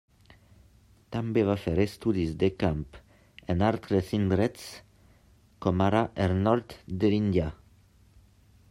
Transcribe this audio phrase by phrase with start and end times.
[1.15, 2.97] També va fer estudis de camp
[3.55, 4.65] en altres indrets,
[5.67, 7.55] com ara el nord de l'Índia.